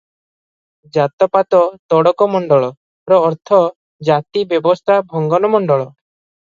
[0.97, 1.59] "ଜାତ-ପାତ
[1.93, 3.63] ତୋଡ଼କ ମଣ୍ଡଳ"ର ଅର୍ଥ
[4.11, 5.91] ଜାତି ବ୍ୟବସ୍ଥା ଭଙ୍ଗନ ମଣ୍ଡଳ।"